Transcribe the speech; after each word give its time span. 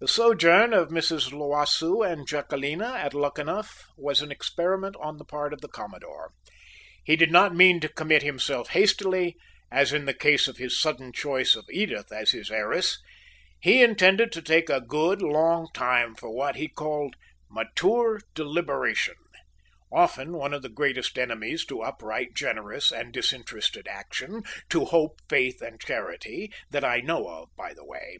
The 0.00 0.08
sojourn 0.08 0.72
of 0.72 0.88
Mrs. 0.88 1.30
L'Oiseau 1.30 2.02
and 2.02 2.26
Jacquelina 2.26 2.94
at 2.94 3.12
Luckenough 3.12 3.84
was 3.98 4.22
an 4.22 4.32
experiment 4.32 4.96
on 4.98 5.18
the 5.18 5.26
part 5.26 5.52
of 5.52 5.60
the 5.60 5.68
commodore. 5.68 6.32
He 7.04 7.16
did 7.16 7.30
not 7.30 7.54
mean 7.54 7.78
to 7.80 7.90
commit 7.90 8.22
himself 8.22 8.68
hastily, 8.70 9.36
as 9.70 9.92
in 9.92 10.06
the 10.06 10.14
case 10.14 10.48
of 10.48 10.56
his 10.56 10.80
sudden 10.80 11.12
choice 11.12 11.54
of 11.54 11.66
Edith 11.70 12.10
as 12.10 12.30
his 12.30 12.50
heiress. 12.50 12.98
He 13.60 13.82
intended 13.82 14.32
to 14.32 14.40
take 14.40 14.70
a 14.70 14.80
good, 14.80 15.20
long 15.20 15.68
time 15.74 16.14
for 16.14 16.30
what 16.30 16.56
he 16.56 16.66
called 16.68 17.16
"mature 17.50 18.22
deliberation" 18.34 19.16
often 19.92 20.32
one 20.32 20.54
of 20.54 20.62
the 20.62 20.70
greatest 20.70 21.18
enemies 21.18 21.66
to 21.66 21.82
upright, 21.82 22.32
generous, 22.32 22.90
and 22.90 23.12
disinterested 23.12 23.86
action 23.86 24.44
to 24.70 24.86
hope, 24.86 25.20
faith, 25.28 25.60
and 25.60 25.78
charity, 25.78 26.50
that 26.70 26.86
I 26.86 27.00
know 27.00 27.28
of, 27.28 27.54
by 27.54 27.74
the 27.74 27.84
way. 27.84 28.16